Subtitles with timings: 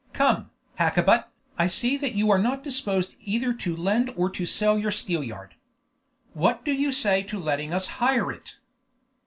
[0.13, 0.49] "Come,
[0.79, 1.25] Hakkabut,
[1.59, 5.53] I see that you are not disposed either to lend or to sell your steelyard.
[6.33, 8.55] What do you say to letting us hire it?"